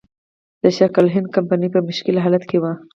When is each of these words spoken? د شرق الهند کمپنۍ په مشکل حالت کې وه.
د 0.63 0.63
شرق 0.75 0.95
الهند 0.99 1.27
کمپنۍ 1.35 1.69
په 1.75 1.79
مشکل 1.87 2.15
حالت 2.23 2.43
کې 2.49 2.57
وه. 2.61 2.71